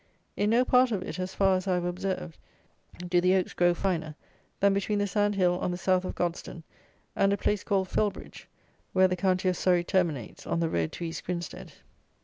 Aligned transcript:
In 0.35 0.49
no 0.49 0.65
part 0.65 0.91
of 0.91 1.03
it, 1.03 1.19
as 1.19 1.35
far 1.35 1.55
as 1.55 1.67
I 1.67 1.75
have 1.75 1.85
observed, 1.85 2.39
do 3.07 3.21
the 3.21 3.35
oaks 3.35 3.53
grow 3.53 3.75
finer 3.75 4.15
than 4.59 4.73
between 4.73 4.97
the 4.97 5.05
sand 5.05 5.35
hill 5.35 5.59
on 5.59 5.69
the 5.69 5.77
South 5.77 6.05
of 6.05 6.15
Godstone 6.15 6.63
and 7.15 7.31
a 7.31 7.37
place 7.37 7.63
called 7.63 7.87
Fellbridge, 7.87 8.47
where 8.93 9.07
the 9.07 9.15
county 9.15 9.47
of 9.49 9.57
Surrey 9.57 9.83
terminates 9.83 10.47
on 10.47 10.59
the 10.59 10.69
road 10.71 10.91
to 10.93 11.03
East 11.05 11.23
Grinstead. 11.23 11.73